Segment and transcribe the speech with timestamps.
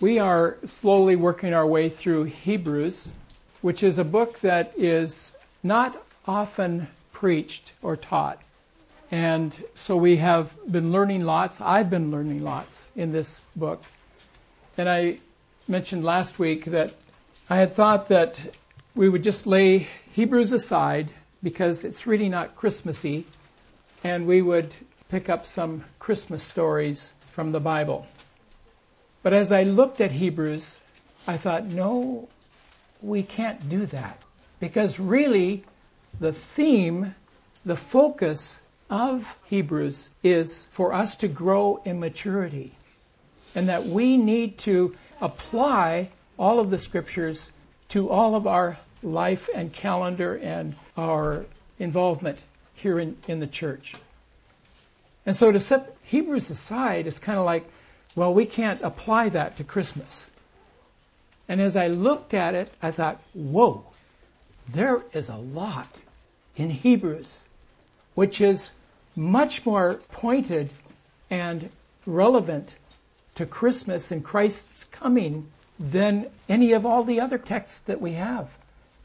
[0.00, 3.10] We are slowly working our way through Hebrews,
[3.62, 8.40] which is a book that is not often preached or taught.
[9.10, 11.60] And so we have been learning lots.
[11.60, 13.82] I've been learning lots in this book.
[14.76, 15.18] And I
[15.66, 16.94] mentioned last week that
[17.50, 18.40] I had thought that
[18.94, 21.08] we would just lay Hebrews aside
[21.42, 23.26] because it's really not Christmassy,
[24.04, 24.72] and we would
[25.08, 28.06] pick up some Christmas stories from the Bible.
[29.22, 30.80] But as I looked at Hebrews,
[31.26, 32.28] I thought, no,
[33.02, 34.20] we can't do that.
[34.60, 35.64] Because really,
[36.20, 37.14] the theme,
[37.64, 38.58] the focus
[38.90, 42.72] of Hebrews is for us to grow in maturity.
[43.54, 47.50] And that we need to apply all of the scriptures
[47.90, 51.44] to all of our life and calendar and our
[51.78, 52.38] involvement
[52.74, 53.94] here in, in the church.
[55.26, 57.68] And so to set Hebrews aside is kind of like,
[58.16, 60.28] well, we can't apply that to Christmas.
[61.48, 63.84] And as I looked at it, I thought, whoa,
[64.68, 65.88] there is a lot
[66.56, 67.44] in Hebrews
[68.18, 68.72] which is
[69.14, 70.68] much more pointed
[71.30, 71.70] and
[72.04, 72.74] relevant
[73.36, 75.46] to Christmas and Christ's coming
[75.78, 78.48] than any of all the other texts that we have.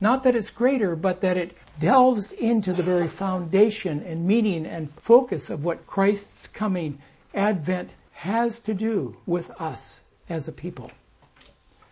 [0.02, 4.92] Not that it's greater, but that it delves into the very foundation and meaning and
[4.96, 6.98] focus of what Christ's coming,
[7.36, 7.92] Advent,
[8.24, 10.90] has to do with us as a people.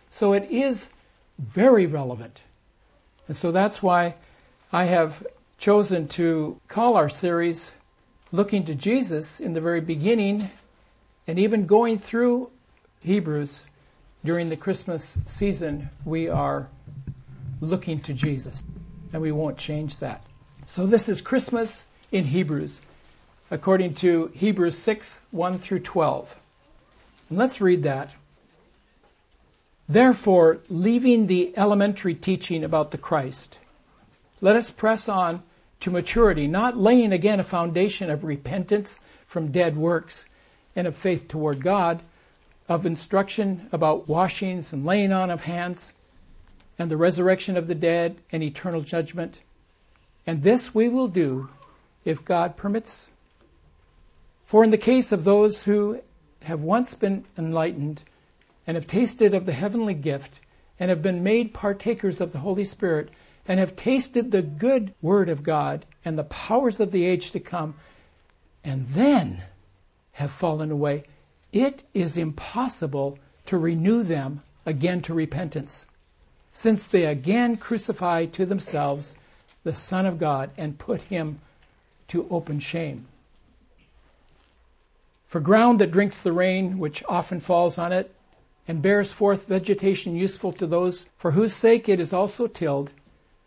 [0.08, 0.88] So it is
[1.38, 2.40] very relevant.
[3.28, 4.14] And so that's why
[4.72, 5.26] I have
[5.58, 7.74] chosen to call our series
[8.34, 10.48] Looking to Jesus in the very beginning
[11.26, 12.50] and even going through
[13.00, 13.66] Hebrews
[14.24, 16.66] during the Christmas season, we are
[17.60, 18.64] looking to Jesus.
[19.12, 20.24] And we won't change that.
[20.64, 22.80] So this is Christmas in Hebrews,
[23.52, 26.40] according to Hebrews 6 1 through 12.
[27.28, 28.10] And let's read that.
[29.86, 33.58] Therefore, leaving the elementary teaching about the Christ,
[34.40, 35.42] let us press on
[35.80, 40.24] to maturity, not laying again a foundation of repentance from dead works
[40.74, 42.00] and of faith toward God,
[42.70, 45.92] of instruction about washings and laying on of hands,
[46.78, 49.38] and the resurrection of the dead and eternal judgment.
[50.26, 51.50] And this we will do
[52.06, 53.10] if God permits.
[54.52, 56.02] For in the case of those who
[56.42, 58.02] have once been enlightened
[58.66, 60.38] and have tasted of the heavenly gift
[60.78, 63.08] and have been made partakers of the Holy Spirit,
[63.48, 67.40] and have tasted the good word of God and the powers of the age to
[67.40, 67.76] come,
[68.62, 69.42] and then
[70.12, 71.04] have fallen away,
[71.50, 75.86] it is impossible to renew them again to repentance,
[76.50, 79.14] since they again crucify to themselves
[79.64, 81.40] the Son of God and put him
[82.08, 83.06] to open shame.
[85.32, 88.14] For ground that drinks the rain, which often falls on it,
[88.68, 92.90] and bears forth vegetation useful to those for whose sake it is also tilled,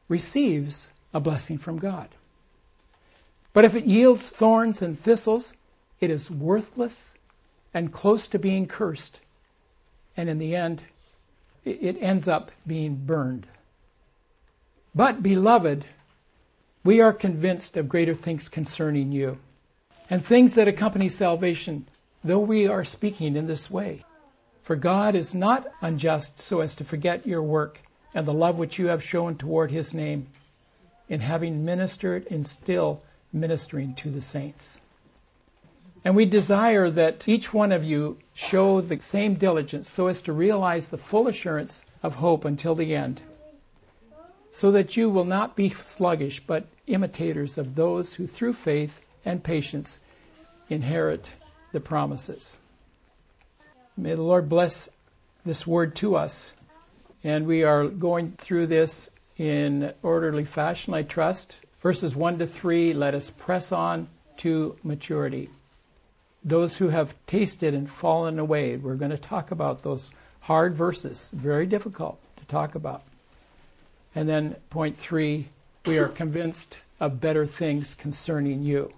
[0.10, 2.10] receives a blessing from God.
[3.54, 5.54] But if it yields thorns and thistles,
[6.00, 7.14] it is worthless
[7.72, 9.20] and close to being cursed.
[10.18, 10.82] And in the end,
[11.66, 13.46] it ends up being burned.
[14.96, 15.86] But, beloved,
[16.84, 19.38] we are convinced of greater things concerning you,
[20.10, 21.88] and things that accompany salvation,
[22.24, 24.04] though we are speaking in this way.
[24.64, 27.80] For God is not unjust so as to forget your work
[28.14, 30.28] and the love which you have shown toward his name
[31.08, 33.02] in having ministered and still
[33.32, 34.80] ministering to the saints.
[36.04, 40.34] And we desire that each one of you show the same diligence so as to
[40.34, 43.22] realize the full assurance of hope until the end,
[44.52, 49.44] so that you will not be sluggish, but imitators of those who through faith and
[49.44, 50.00] patience
[50.70, 51.30] inherit
[51.72, 52.56] the promises.
[53.98, 54.90] May the Lord bless
[55.46, 56.52] this word to us
[57.24, 61.56] and we are going through this in orderly fashion, I trust.
[61.82, 65.50] Verses 1 to 3, let us press on to maturity.
[66.44, 71.32] Those who have tasted and fallen away, we're going to talk about those hard verses,
[71.34, 73.02] very difficult to talk about.
[74.14, 75.48] And then point 3,
[75.86, 78.94] we are convinced of better things concerning you.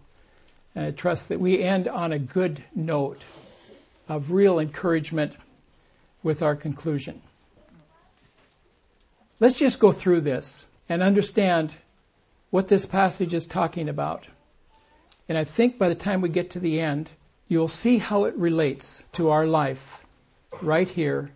[0.78, 3.20] And I trust that we end on a good note
[4.08, 5.34] of real encouragement
[6.22, 7.20] with our conclusion.
[9.40, 11.74] Let's just go through this and understand
[12.52, 14.28] what this passage is talking about.
[15.28, 17.10] And I think by the time we get to the end,
[17.48, 20.06] you'll see how it relates to our life
[20.62, 21.32] right here,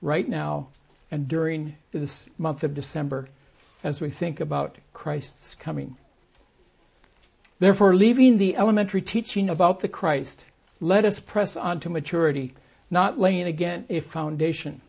[0.00, 0.68] right now,
[1.10, 3.28] and during this month of December
[3.84, 5.98] as we think about Christ's coming.
[7.58, 10.44] Therefore, leaving the elementary teaching about the Christ,
[10.80, 12.54] let us press on to maturity,
[12.90, 14.80] not laying again a foundation.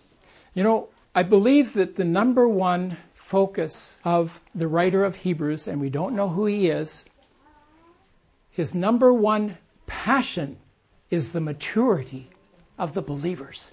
[0.53, 5.79] You know, I believe that the number one focus of the writer of Hebrews, and
[5.79, 7.05] we don't know who he is,
[8.51, 10.57] his number one passion
[11.09, 12.27] is the maturity
[12.77, 13.71] of the believers.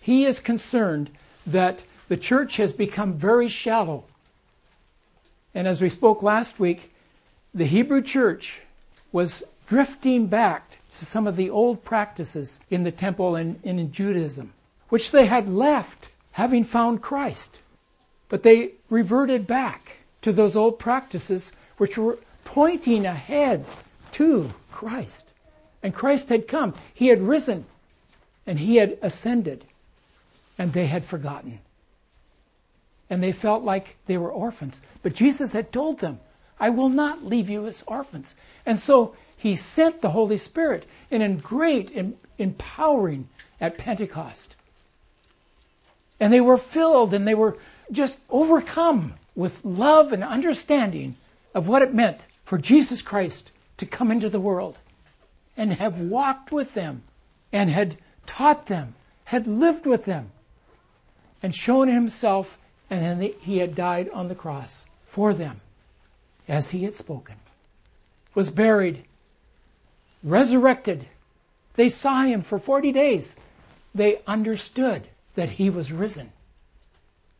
[0.00, 1.10] He is concerned
[1.46, 4.04] that the church has become very shallow.
[5.54, 6.92] And as we spoke last week,
[7.54, 8.60] the Hebrew church
[9.12, 14.52] was drifting back to some of the old practices in the temple and, in Judaism,
[14.88, 17.58] which they had left having found Christ.
[18.28, 23.64] But they reverted back to those old practices which were pointing ahead
[24.12, 25.26] to Christ.
[25.82, 26.74] And Christ had come.
[26.94, 27.64] He had risen
[28.46, 29.64] and he had ascended.
[30.58, 31.58] And they had forgotten.
[33.08, 34.80] And they felt like they were orphans.
[35.02, 36.20] But Jesus had told them,
[36.60, 38.36] I will not leave you as orphans.
[38.66, 41.90] And so he sent the Holy Spirit in a great
[42.38, 43.28] empowering
[43.58, 44.54] at Pentecost.
[46.20, 47.56] And they were filled and they were
[47.90, 51.16] just overcome with love and understanding
[51.54, 54.76] of what it meant for Jesus Christ to come into the world
[55.56, 57.02] and have walked with them
[57.52, 57.96] and had
[58.26, 60.30] taught them, had lived with them,
[61.42, 62.58] and shown himself,
[62.90, 65.60] and then he had died on the cross for them
[66.48, 67.36] as he had spoken,
[68.34, 69.04] was buried,
[70.22, 71.06] resurrected.
[71.74, 73.34] They saw him for 40 days.
[73.94, 76.32] They understood that he was risen.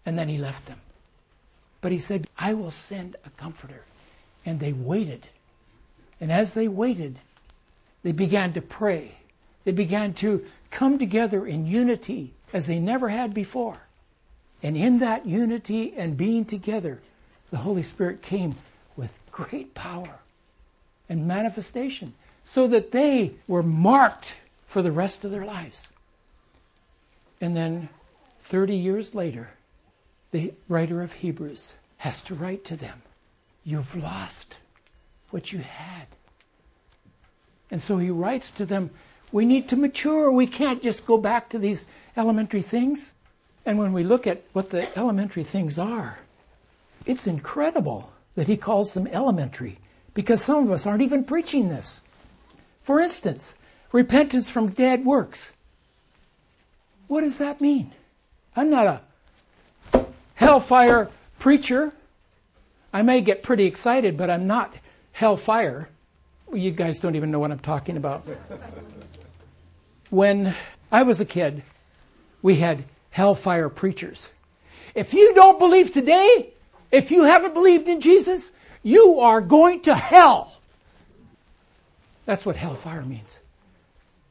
[0.06, 0.80] And then he left them.
[1.80, 3.84] But he said, I will send a comforter.
[4.44, 5.26] And they waited.
[6.20, 7.18] And as they waited,
[8.02, 9.14] they began to pray.
[9.64, 13.78] They began to come together in unity as they never had before.
[14.62, 17.00] And in that unity and being together,
[17.50, 18.54] the Holy Spirit came
[18.96, 20.18] with great power
[21.08, 22.14] and manifestation
[22.44, 24.34] so that they were marked
[24.66, 25.88] for the rest of their lives.
[27.40, 27.88] And then
[28.44, 29.48] 30 years later,
[30.30, 33.02] the writer of Hebrews has to write to them,
[33.64, 34.56] You've lost
[35.30, 36.06] what you had.
[37.70, 38.90] And so he writes to them,
[39.32, 40.30] We need to mature.
[40.30, 41.84] We can't just go back to these
[42.16, 43.12] elementary things.
[43.66, 46.18] And when we look at what the elementary things are,
[47.06, 49.78] it's incredible that he calls them elementary
[50.14, 52.00] because some of us aren't even preaching this.
[52.82, 53.54] For instance,
[53.92, 55.50] repentance from dead works.
[57.08, 57.92] What does that mean?
[58.54, 59.02] I'm not
[59.94, 61.92] a hellfire preacher.
[62.92, 64.74] I may get pretty excited, but I'm not
[65.12, 65.88] hellfire.
[66.52, 68.24] You guys don't even know what I'm talking about.
[70.10, 70.54] When
[70.90, 71.62] I was a kid,
[72.42, 74.28] we had hellfire preachers.
[74.94, 76.52] If you don't believe today,
[76.90, 78.50] if you haven't believed in Jesus,
[78.82, 80.52] you are going to hell.
[82.26, 83.40] That's what hellfire means.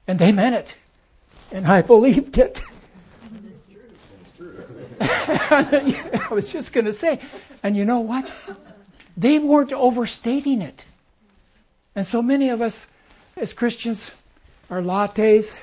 [0.08, 0.76] And they meant it.
[1.52, 2.62] And I believed it.
[5.02, 7.20] I was just going to say,
[7.64, 8.30] and you know what?
[9.18, 10.84] They weren't overstating it.
[11.96, 12.86] And so many of us
[13.36, 14.10] as Christians
[14.70, 15.56] are lattes.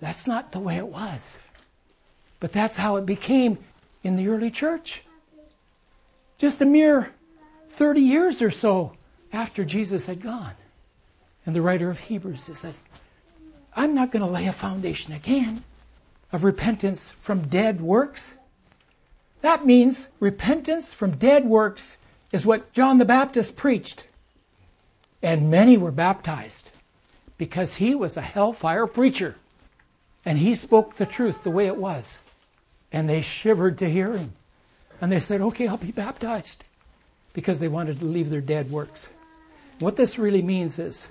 [0.00, 1.38] That's not the way it was.
[2.40, 3.58] But that's how it became
[4.02, 5.02] in the early church.
[6.38, 7.10] Just a mere
[7.70, 8.92] 30 years or so
[9.32, 10.54] after Jesus had gone.
[11.46, 12.84] And the writer of Hebrews says,
[13.74, 15.62] I'm not going to lay a foundation again
[16.32, 18.32] of repentance from dead works.
[19.42, 21.96] That means repentance from dead works
[22.32, 24.04] is what John the Baptist preached.
[25.22, 26.68] And many were baptized
[27.36, 29.34] because he was a hellfire preacher.
[30.24, 32.18] And he spoke the truth the way it was.
[32.92, 34.32] And they shivered to hear him.
[35.00, 36.62] And they said, okay, I'll be baptized.
[37.32, 39.08] Because they wanted to leave their dead works.
[39.78, 41.10] What this really means is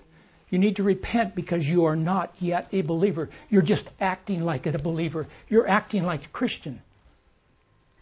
[0.50, 3.29] you need to repent because you are not yet a believer.
[3.50, 5.27] You're just acting like a believer.
[5.48, 6.81] You're acting like a Christian.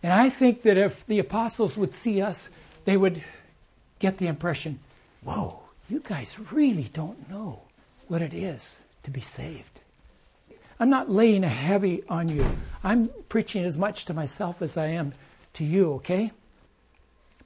[0.02, 2.50] And I think that if the apostles would see us,
[2.86, 3.24] they would
[4.00, 4.80] get the impression,
[5.24, 7.62] whoa, you guys really don't know
[8.08, 9.80] what it is to be saved.
[10.80, 12.46] I'm not laying a heavy on you.
[12.84, 15.14] I'm preaching as much to myself as I am
[15.54, 16.32] to you, okay?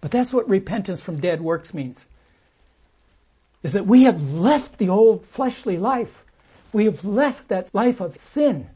[0.01, 2.05] But that's what repentance from dead works means.
[3.63, 6.25] Is that we have left the old fleshly life.
[6.73, 8.67] We have left that life of sin,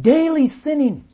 [0.00, 1.04] daily sinning,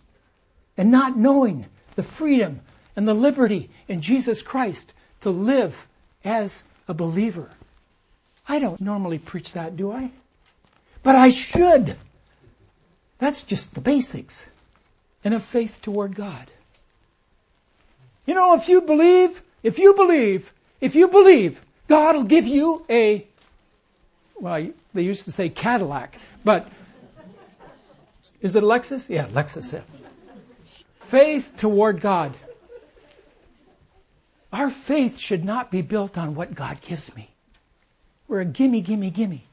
[0.77, 1.67] and not knowing
[1.97, 2.61] the freedom
[2.95, 4.93] and the liberty in Jesus Christ
[5.23, 5.75] to live
[6.25, 7.49] as a believer.
[8.47, 10.11] I don't normally preach that, do I?
[11.03, 11.97] But I should.
[13.23, 14.45] That's just the basics.
[15.23, 16.51] And of faith toward God.
[18.27, 22.85] You know, if you believe, if you believe, if you believe, God will give you
[22.91, 23.25] a,
[24.41, 26.67] well, they used to say Cadillac, but
[28.41, 29.09] Is it Lexus?
[29.09, 29.73] Yeah, Lexus.
[29.73, 29.83] Yeah.
[31.03, 32.35] Faith toward God.
[34.53, 37.31] Our faith should not be built on what God gives me.
[38.27, 39.45] We're a gimme, gimme, gimme.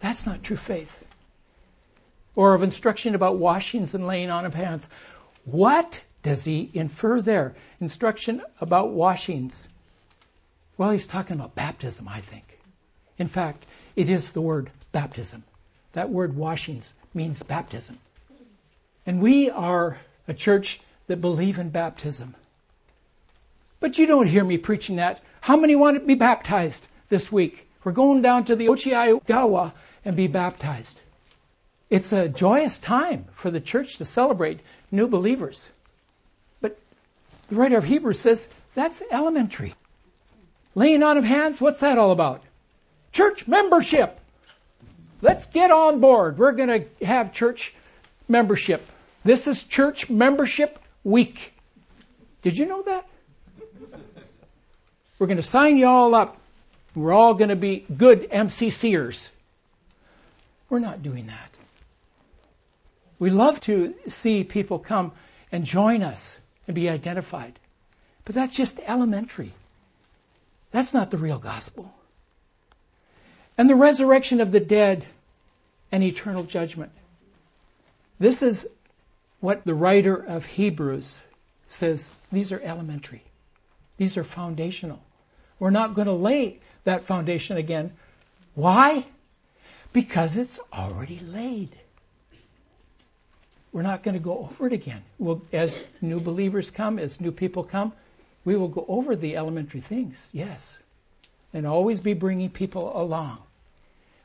[0.00, 1.04] That's not true faith.
[2.38, 4.88] Or of instruction about washings and laying on of hands.
[5.44, 7.54] What does he infer there?
[7.80, 9.66] Instruction about washings.
[10.76, 12.60] Well, he's talking about baptism, I think.
[13.18, 13.66] In fact,
[13.96, 15.42] it is the word baptism.
[15.94, 17.98] That word washings means baptism.
[19.04, 22.36] And we are a church that believe in baptism.
[23.80, 25.20] But you don't hear me preaching that.
[25.40, 27.68] How many want to be baptized this week?
[27.82, 29.72] We're going down to the Ochiagawa
[30.04, 31.00] and be baptized.
[31.90, 35.68] It's a joyous time for the church to celebrate new believers.
[36.60, 36.78] But
[37.48, 39.74] the writer of Hebrews says that's elementary.
[40.74, 42.42] Laying on of hands, what's that all about?
[43.12, 44.20] Church membership.
[45.22, 46.38] Let's get on board.
[46.38, 47.74] We're going to have church
[48.28, 48.86] membership.
[49.24, 51.52] This is church membership week.
[52.42, 53.06] Did you know that?
[55.18, 56.36] We're going to sign you all up.
[56.94, 59.28] We're all going to be good MCCers.
[60.70, 61.57] We're not doing that.
[63.18, 65.12] We love to see people come
[65.50, 67.58] and join us and be identified.
[68.24, 69.52] But that's just elementary.
[70.70, 71.92] That's not the real gospel.
[73.56, 75.04] And the resurrection of the dead
[75.90, 76.92] and eternal judgment.
[78.18, 78.68] This is
[79.40, 81.18] what the writer of Hebrews
[81.68, 82.10] says.
[82.30, 83.22] These are elementary.
[83.96, 85.02] These are foundational.
[85.58, 87.92] We're not going to lay that foundation again.
[88.54, 89.06] Why?
[89.92, 91.74] Because it's already laid.
[93.78, 95.04] We're not going to go over it again.
[95.20, 97.92] We'll, as new believers come, as new people come,
[98.44, 100.82] we will go over the elementary things, yes,
[101.54, 103.38] and always be bringing people along.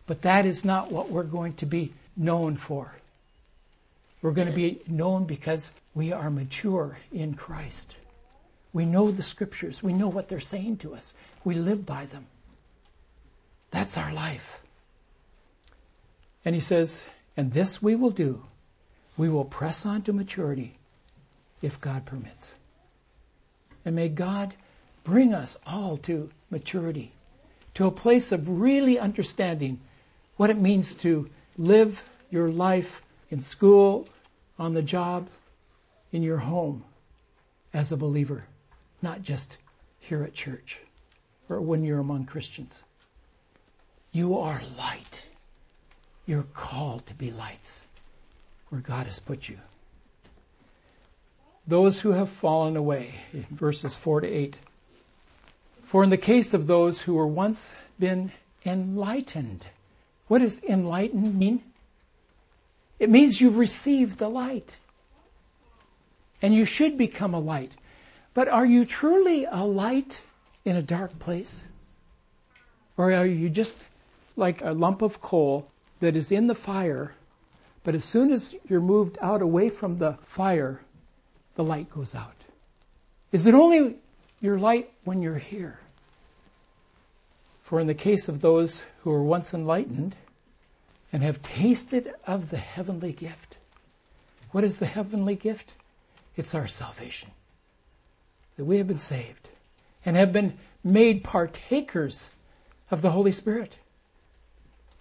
[0.07, 2.91] But that is not what we're going to be known for.
[4.23, 7.93] We're going to be known because we are mature in Christ.
[8.73, 9.83] We know the scriptures.
[9.83, 11.13] We know what they're saying to us.
[11.43, 12.25] We live by them.
[13.69, 14.63] That's our life.
[16.43, 17.05] And he says,
[17.37, 18.41] and this we will do.
[19.17, 20.77] We will press on to maturity
[21.61, 22.53] if God permits.
[23.85, 24.53] And may God
[25.03, 27.11] bring us all to maturity,
[27.75, 29.79] to a place of really understanding
[30.37, 34.07] what it means to live your life in school,
[34.57, 35.27] on the job,
[36.11, 36.83] in your home
[37.73, 38.43] as a believer,
[39.01, 39.57] not just
[39.99, 40.79] here at church
[41.49, 42.83] or when you're among Christians.
[44.11, 45.23] You are light.
[46.25, 47.85] You're called to be lights
[48.73, 49.59] where God has put you
[51.67, 53.13] those who have fallen away,
[53.51, 54.57] verses 4 to 8.
[55.83, 58.31] For in the case of those who were once been
[58.65, 59.65] enlightened,
[60.27, 61.63] what does enlightened mean?
[62.97, 64.69] It means you've received the light.
[66.41, 67.71] And you should become a light.
[68.33, 70.19] But are you truly a light
[70.65, 71.63] in a dark place?
[72.97, 73.77] Or are you just
[74.35, 75.67] like a lump of coal
[75.99, 77.13] that is in the fire,
[77.83, 80.79] but as soon as you're moved out away from the fire,
[81.55, 82.35] the light goes out?
[83.31, 83.97] Is it only
[84.39, 85.79] your light when you're here?
[87.63, 90.15] For in the case of those who were once enlightened
[91.11, 93.57] and have tasted of the heavenly gift,
[94.51, 95.73] what is the heavenly gift?
[96.35, 97.31] It's our salvation.
[98.57, 99.49] That we have been saved
[100.05, 102.29] and have been made partakers
[102.91, 103.75] of the Holy Spirit.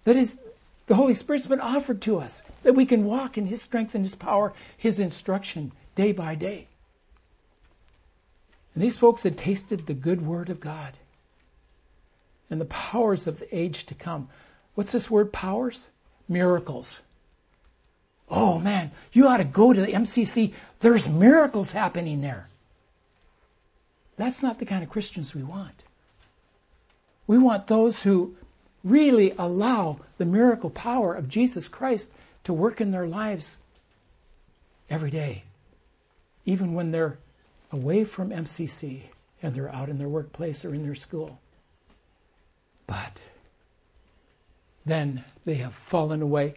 [0.05, 0.37] That is,
[0.85, 4.03] the Holy Spirit's been offered to us that we can walk in His strength and
[4.03, 6.67] His power, His instruction, day by day.
[8.73, 10.93] And these folks had tasted the good word of God
[12.49, 14.29] and the powers of the age to come.
[14.75, 15.87] What's this word, powers?
[16.27, 16.99] Miracles.
[18.29, 20.53] Oh man, you ought to go to the MCC.
[20.79, 22.47] There's miracles happening there.
[24.17, 25.75] That's not the kind of Christians we want.
[27.27, 28.35] We want those who
[28.83, 32.09] really allow the miracle power of Jesus Christ
[32.45, 33.57] to work in their lives
[34.89, 35.43] every day
[36.45, 37.17] even when they're
[37.71, 39.01] away from MCC
[39.41, 41.39] and they're out in their workplace or in their school.
[42.87, 43.19] But
[44.85, 46.55] then they have fallen away.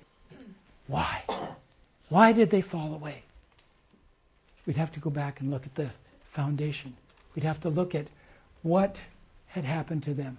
[0.89, 1.23] Why?
[2.09, 3.23] Why did they fall away?
[4.67, 5.91] We'd have to go back and look at the
[6.31, 6.95] foundation.
[7.35, 8.07] We'd have to look at
[8.63, 9.01] what
[9.47, 10.39] had happened to them.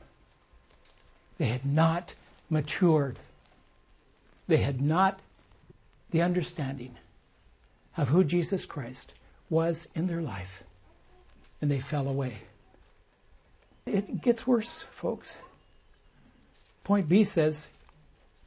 [1.38, 2.13] They had not
[2.50, 3.17] matured.
[4.48, 5.20] They had not
[6.12, 6.96] the understanding
[7.96, 9.12] of who Jesus Christ
[9.50, 10.63] was in their life,
[11.62, 12.38] and they fell away.
[13.86, 15.38] It gets worse, folks.
[16.84, 17.67] Point B says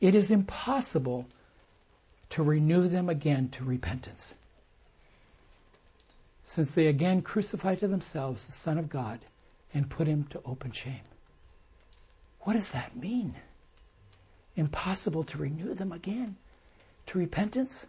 [0.00, 1.26] it is impossible
[2.30, 4.34] to renew them again to repentance.
[6.44, 9.20] Since they again crucified to themselves the Son of God
[9.74, 11.00] and put him to open shame.
[12.40, 13.34] What does that mean?
[14.56, 16.36] Impossible to renew them again
[17.06, 17.86] to repentance?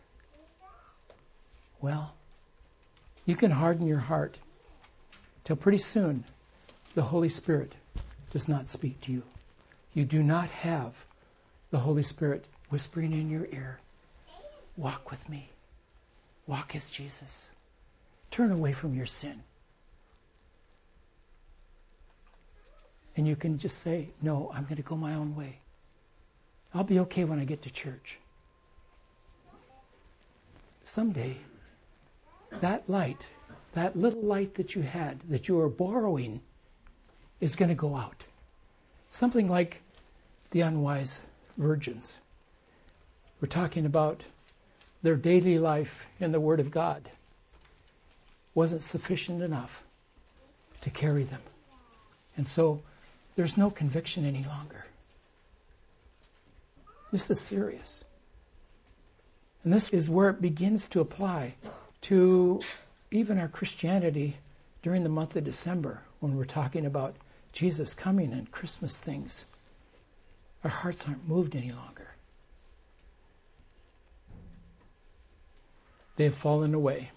[1.79, 2.13] Well,
[3.25, 4.37] you can harden your heart
[5.43, 6.23] till pretty soon
[6.93, 7.73] the Holy Spirit
[8.31, 9.23] does not speak to you.
[9.93, 10.93] You do not have
[11.69, 13.79] the Holy Spirit whispering in your ear,
[14.77, 15.49] Walk with me.
[16.47, 17.49] Walk as Jesus.
[18.31, 19.43] Turn away from your sin.
[23.21, 25.59] And you can just say, No, I'm going to go my own way.
[26.73, 28.17] I'll be okay when I get to church.
[30.85, 31.37] Someday,
[32.61, 33.27] that light,
[33.73, 36.41] that little light that you had, that you are borrowing,
[37.39, 38.23] is going to go out.
[39.11, 39.83] Something like
[40.49, 41.21] the unwise
[41.57, 42.17] virgins.
[43.39, 44.23] We're talking about
[45.03, 47.07] their daily life in the Word of God
[48.55, 49.83] wasn't sufficient enough
[50.81, 51.41] to carry them.
[52.35, 52.81] And so
[53.35, 54.85] there's no conviction any longer.
[57.11, 58.03] This is serious.
[59.63, 61.55] And this is where it begins to apply
[62.03, 62.61] to
[63.11, 64.37] even our Christianity
[64.81, 67.15] during the month of December when we're talking about
[67.53, 69.45] Jesus coming and Christmas things.
[70.63, 72.07] Our hearts aren't moved any longer.
[76.15, 77.09] They have fallen away.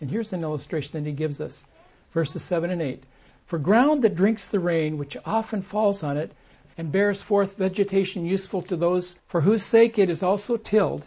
[0.00, 1.64] And here's an illustration that he gives us
[2.12, 3.02] verses 7 and 8.
[3.50, 6.30] For ground that drinks the rain, which often falls on it,
[6.78, 11.04] and bears forth vegetation useful to those for whose sake it is also tilled,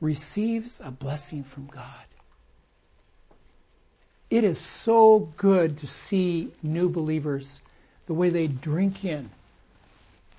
[0.00, 2.06] receives a blessing from God.
[4.30, 7.60] It is so good to see new believers,
[8.06, 9.28] the way they drink in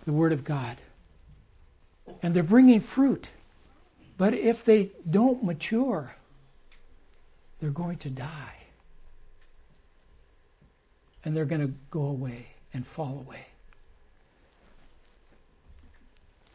[0.05, 0.77] the Word of God.
[2.23, 3.29] And they're bringing fruit.
[4.17, 6.15] But if they don't mature,
[7.59, 8.62] they're going to die.
[11.23, 13.45] And they're going to go away and fall away.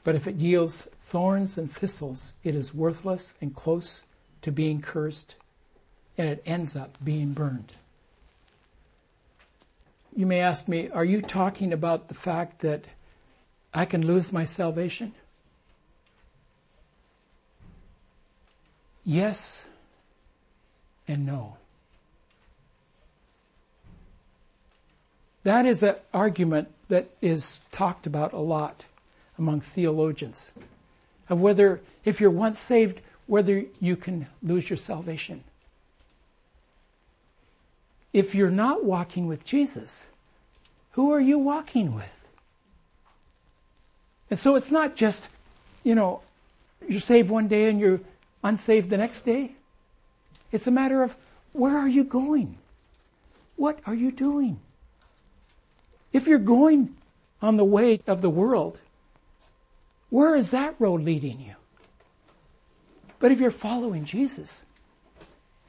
[0.05, 4.07] But if it yields thorns and thistles, it is worthless and close
[4.43, 5.35] to being cursed,
[6.17, 7.73] and it ends up being burned.
[10.17, 12.85] You may ask me, are you talking about the fact that
[13.73, 15.15] I can lose my salvation?
[19.05, 19.67] Yes
[21.07, 21.57] and no.
[25.45, 28.85] That is an argument that is talked about a lot
[29.39, 30.51] among theologians
[31.29, 35.45] of whether, if you're once saved, whether you can lose your salvation.
[38.13, 40.07] If you're not walking with Jesus,
[40.93, 42.27] who are you walking with?
[44.31, 45.29] And so it's not just,
[45.85, 46.23] you know,
[46.89, 48.01] you're saved one day and you're
[48.43, 49.53] unsaved the next day.
[50.53, 51.15] It's a matter of
[51.53, 52.57] where are you going?
[53.57, 54.59] What are you doing?
[56.13, 56.97] If you're going
[57.43, 58.79] on the way of the world,
[60.11, 61.55] where is that road leading you?
[63.19, 64.65] But if you're following Jesus,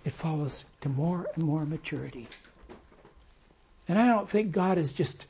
[0.05, 2.27] it follows to more and more maturity.
[3.87, 5.25] And I don't think God is just,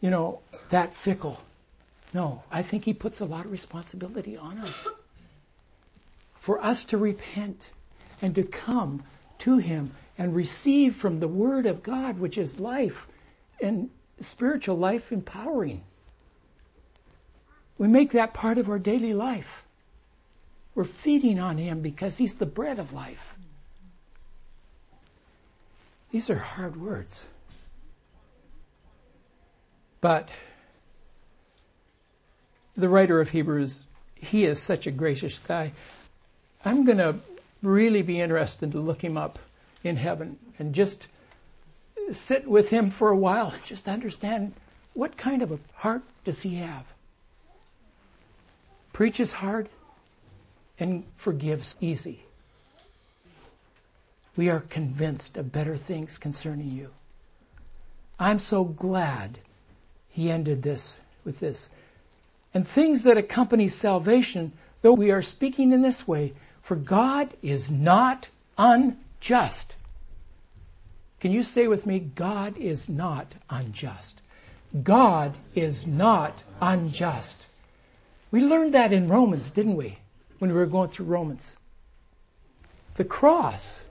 [0.00, 1.40] you know, that fickle.
[2.12, 4.88] No, I think He puts a lot of responsibility on us.
[6.40, 7.70] For us to repent
[8.20, 9.04] and to come
[9.38, 13.06] to Him and receive from the Word of God, which is life
[13.60, 13.90] and
[14.20, 15.82] spiritual life empowering.
[17.78, 19.64] We make that part of our daily life.
[20.74, 23.34] We're feeding on Him because He's the bread of life.
[26.10, 27.26] These are hard words.
[30.00, 30.28] But
[32.76, 33.82] the writer of Hebrews,
[34.14, 35.72] he is such a gracious guy.
[36.64, 37.16] I'm going to
[37.62, 39.38] really be interested to look him up
[39.84, 41.06] in heaven and just
[42.12, 44.52] sit with him for a while, and just understand
[44.94, 46.84] what kind of a heart does he have
[49.00, 49.66] preaches hard,
[50.78, 52.22] and forgives easy.
[54.36, 56.90] We are convinced of better things concerning you.
[58.18, 59.38] I'm so glad
[60.10, 61.70] he ended this with this.
[62.52, 67.70] And things that accompany salvation, though we are speaking in this way, for God is
[67.70, 69.74] not unjust.
[71.20, 74.20] Can you say with me, God is not unjust?
[74.82, 77.36] God is not unjust.
[78.30, 79.98] We learned that in Romans, didn't we?
[80.38, 81.56] When we were going through Romans.
[82.94, 83.82] The cross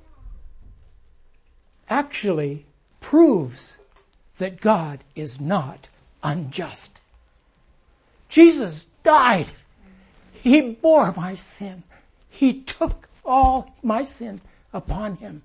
[1.88, 2.66] actually
[3.00, 3.78] proves
[4.38, 5.88] that God is not
[6.24, 7.00] unjust.
[8.30, 9.48] Jesus died.
[10.34, 11.84] He bore my sin.
[12.30, 14.42] He took all my sin
[14.74, 15.44] upon him.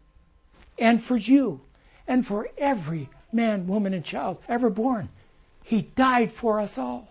[0.79, 1.61] And for you,
[2.07, 5.09] and for every man, woman, and child ever born,
[5.63, 7.09] he died for us all.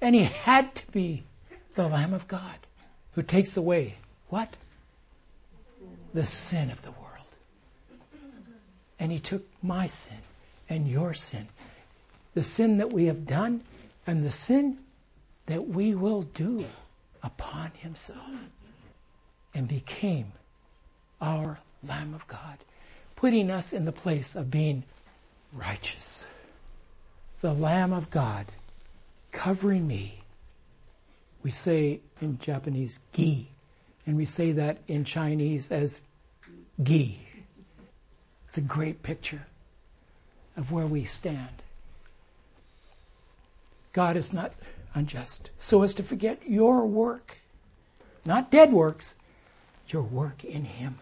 [0.00, 1.24] And he had to be
[1.74, 2.56] the Lamb of God
[3.12, 3.96] who takes away
[4.28, 4.48] what?
[6.14, 7.04] The sin of the world.
[8.98, 10.18] And he took my sin
[10.68, 11.48] and your sin,
[12.34, 13.62] the sin that we have done
[14.06, 14.78] and the sin
[15.46, 16.64] that we will do
[17.22, 18.30] upon himself,
[19.54, 20.32] and became
[21.20, 22.58] our Lamb of God,
[23.18, 24.84] putting us in the place of being
[25.52, 26.24] righteous.
[27.40, 28.46] The Lamb of God
[29.32, 30.22] covering me.
[31.42, 33.48] We say in Japanese, gi,
[34.06, 36.00] and we say that in Chinese as
[36.80, 37.18] gi.
[38.46, 39.44] It's a great picture
[40.56, 41.62] of where we stand.
[43.92, 44.52] God is not
[44.94, 47.36] unjust so as to forget your work,
[48.24, 49.16] not dead works,
[49.88, 51.00] your work in Him.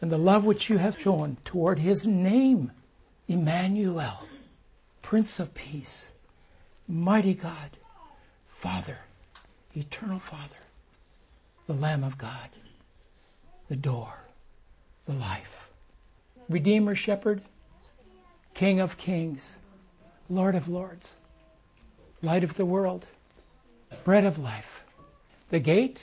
[0.00, 2.72] And the love which you have shown toward His name,
[3.28, 4.28] Emmanuel,
[5.02, 6.06] Prince of Peace,
[6.86, 7.70] Mighty God,
[8.48, 8.98] Father,
[9.74, 10.56] Eternal Father,
[11.66, 12.50] the Lamb of God,
[13.68, 14.12] the door,
[15.06, 15.70] the life,
[16.48, 17.42] Redeemer, Shepherd,
[18.54, 19.56] King of Kings,
[20.28, 21.14] Lord of Lords,
[22.22, 23.06] Light of the world,
[24.04, 24.84] Bread of life,
[25.50, 26.02] the gate,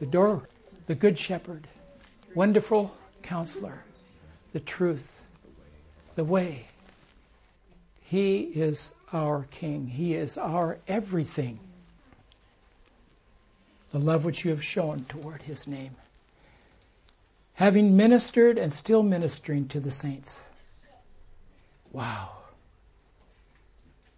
[0.00, 0.48] the door,
[0.86, 1.66] the Good Shepherd,
[2.34, 3.82] Wonderful Counselor,
[4.52, 5.20] the truth,
[6.14, 6.66] the way.
[8.02, 9.86] He is our King.
[9.86, 11.58] He is our everything.
[13.92, 15.96] The love which you have shown toward His name.
[17.54, 20.40] Having ministered and still ministering to the saints.
[21.92, 22.32] Wow.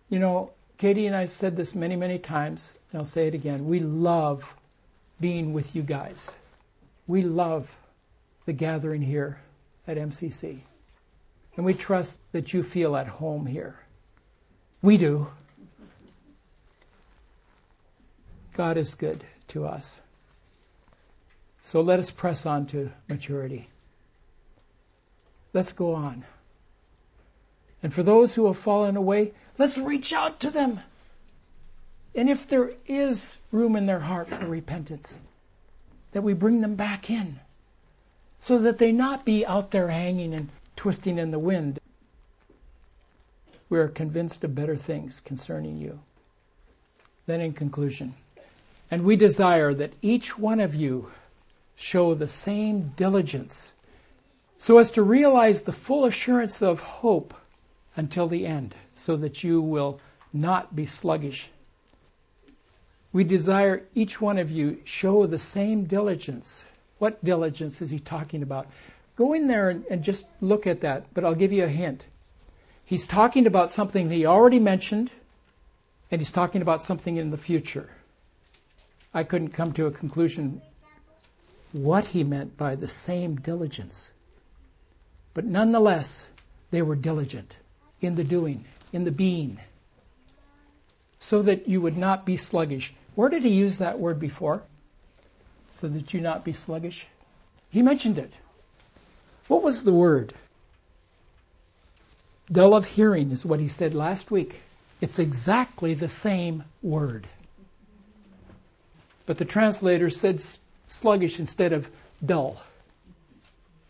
[0.09, 3.67] You know, Katie and I said this many, many times, and I'll say it again.
[3.67, 4.55] We love
[5.21, 6.31] being with you guys.
[7.07, 7.69] We love
[8.47, 9.39] the gathering here
[9.87, 10.61] at MCC.
[11.57, 13.79] And we trust that you feel at home here.
[14.83, 15.27] We do.
[18.55, 20.01] God is good to us.
[21.61, 23.69] So let us press on to maturity.
[25.53, 26.25] Let's go on.
[27.83, 30.81] And for those who have fallen away, let's reach out to them.
[32.15, 35.17] And if there is room in their heart for repentance,
[36.13, 37.41] that we bring them back in
[38.41, 41.79] so that they not be out there hanging and twisting in the wind.
[43.69, 45.99] We are convinced of better things concerning you.
[47.27, 48.15] Then, in conclusion,
[48.91, 51.11] and we desire that each one of you
[51.75, 53.73] show the same diligence
[54.59, 57.35] so as to realize the full assurance of hope
[57.95, 60.01] until the end, so that you will
[60.33, 61.49] not be sluggish.
[63.13, 66.65] We desire each one of you show the same diligence.
[66.99, 68.67] What diligence is he talking about?
[69.17, 72.05] Go in there and, and just look at that, but I'll give you a hint.
[72.85, 75.11] He's talking about something he already mentioned,
[76.11, 77.91] and he's talking about something in the future.
[79.13, 80.63] I couldn't come to a conclusion
[81.73, 84.13] what he meant by the same diligence.
[85.35, 86.27] But nonetheless,
[86.71, 87.53] they were diligent
[88.01, 89.59] in the doing, in the being,
[91.19, 92.95] so that you would not be sluggish.
[93.15, 94.63] Where did he use that word before?
[95.77, 97.07] So that you not be sluggish?
[97.69, 98.33] He mentioned it.
[99.47, 100.33] What was the word?
[102.51, 104.57] Dull of hearing is what he said last week.
[105.03, 107.27] It's exactly the same word.
[109.27, 110.41] But the translator said
[110.87, 111.91] sluggish instead of
[112.25, 112.57] dull,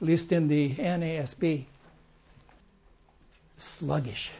[0.01, 1.66] at least in the NASB
[3.59, 4.33] sluggish,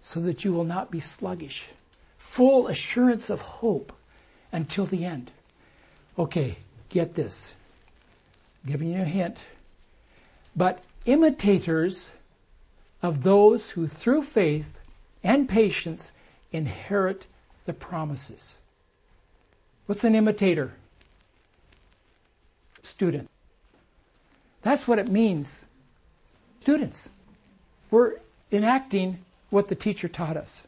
[0.00, 1.64] so that you will not be sluggish.
[2.18, 3.92] Full assurance of hope
[4.52, 5.32] until the end.
[6.18, 6.56] Okay,
[6.88, 7.52] get this.
[8.64, 9.38] I'm giving you a hint.
[10.54, 12.10] But imitators
[13.02, 14.78] of those who through faith
[15.24, 16.12] and patience
[16.52, 17.24] inherit
[17.64, 18.56] the promises.
[19.86, 20.72] What's an imitator?
[22.82, 23.30] Student.
[24.62, 25.64] That's what it means.
[26.60, 27.08] Students.
[27.90, 28.16] We're
[28.50, 29.18] enacting
[29.50, 30.66] what the teacher taught us.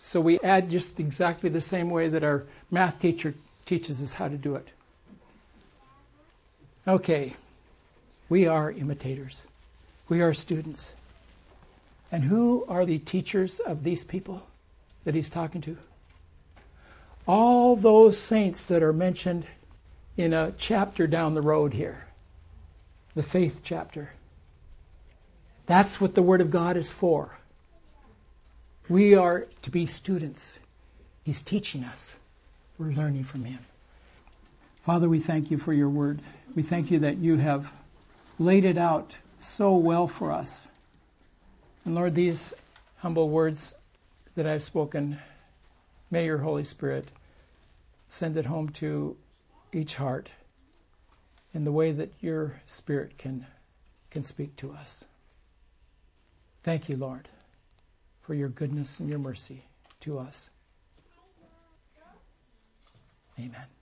[0.00, 3.34] So we add just exactly the same way that our math teacher
[3.68, 4.66] teaches us how to do it.
[6.86, 7.36] Okay,
[8.30, 9.42] we are imitators.
[10.08, 10.94] We are students.
[12.10, 14.42] And who are the teachers of these people
[15.04, 15.76] that he's talking to?
[17.26, 19.46] All those saints that are mentioned
[20.16, 22.06] in a chapter down the road here,
[23.14, 24.10] the faith chapter.
[25.66, 27.36] That's what the Word of God is for.
[28.88, 30.56] We are to be students.
[31.22, 32.16] He's teaching us.
[32.78, 33.58] We're learning from Him.
[34.82, 36.20] Father, we thank you for your word.
[36.54, 37.72] We thank you that you have
[38.38, 40.64] laid it out so well for us.
[41.84, 42.54] And Lord, these
[42.98, 43.74] humble words
[44.36, 45.18] that I've spoken,
[46.10, 47.08] may your Holy Spirit
[48.06, 49.16] send it home to
[49.72, 50.28] each heart
[51.54, 53.44] in the way that your Spirit can,
[54.10, 55.04] can speak to us.
[56.62, 57.28] Thank you, Lord,
[58.22, 59.64] for your goodness and your mercy
[60.02, 60.48] to us.
[63.38, 63.77] Amen.